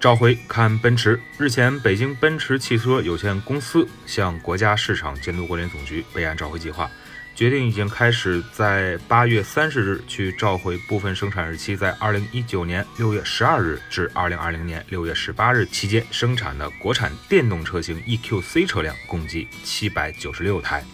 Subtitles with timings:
[0.00, 1.20] 召回看奔驰。
[1.38, 6.88] 日前，北京奔驰汽车有限公司向国家市场监督管理总局备案召回计划，
[7.34, 20.84] 决定已经开始在八月三十日去召回部分生产日期在二零一九年六月十二日至二零二零年六月十八日期间生产的国产电动车型 EQC 车辆，共计七百九十六台。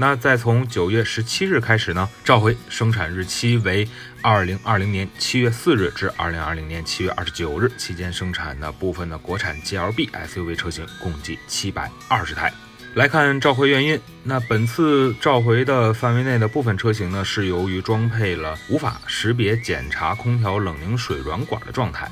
[0.00, 3.88] 那再从九月十七日开始呢，召回生产日期为
[4.22, 12.52] 二零二零年七月四日至二零二零年七月二十九日期间生产的部分的国产 GLB SUV 车型，共计七百二十台。
[12.94, 22.06] 来看召回原因，那本次召回的范围内的部分车型呢，是由于装配了无法识别检查空调冷凝水软管的状态。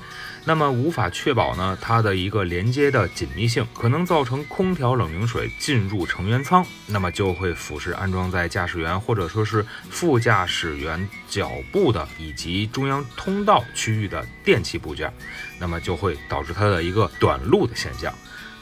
[0.46, 15.12] 那么无法确保呢它的一个连接的紧密性，可能造成空调冷凝水进入成员舱，那么就会腐蚀安装在驾驶员或者说是副驾驶员脚部的以及中央通道区域的电气部件，
[15.58, 18.10] 那么就会导致它的一个短路的现象。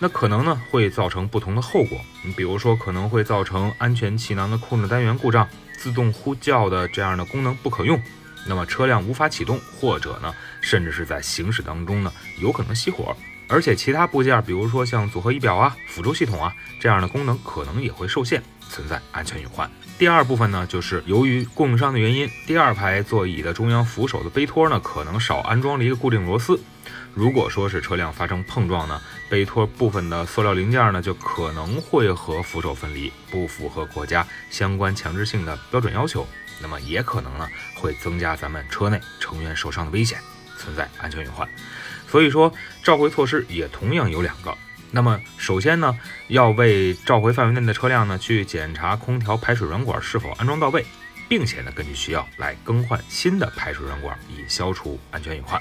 [0.01, 8.01] 那可能呢会造成不同的后果，你比如说可能会造成安全气囊的控制单元故障，自动呼叫的这样的功能不可用。
[8.47, 13.17] 那么车辆无法启动，或者呢，甚至是在行驶当中呢，有可能熄火，
[13.49, 19.71] 而且其他部件，比如说像组合仪表啊、辅助系统啊这样的功能，可能也会受限，存在安全隐患。
[19.97, 26.61] 第二部分呢，就是由于供应商的原因，第二排座椅的中央扶手的杯托呢，可能少安装了一个固定螺丝。
[27.15, 36.27] 如果说是车辆发生碰撞呢，杯托部分的塑料零件呢，就可能会和扶手分离，不符合国家相关强制性的标准要求。
[36.61, 40.19] 那么也可能呢，会增加咱们车内成员受伤的危险，
[40.59, 41.49] 存在安全隐患。
[42.09, 44.57] 所以说，召回措施也同样有两个。
[44.95, 50.87] 那么首先呢，要为召回范围内的车辆呢，去检查空调排水软管是否安装到位，
[51.29, 55.61] 并且呢，根据需要来更换新的排水软管，以消除安全隐患。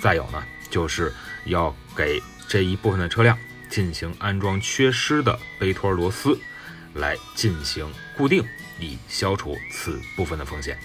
[0.00, 1.12] 再有呢，就是
[1.44, 3.36] 要给这一部分的车辆
[3.68, 6.40] 进行安装缺失的杯托螺丝，
[6.94, 8.42] 来进行固定。
[8.82, 10.78] 以消除此部分的风险。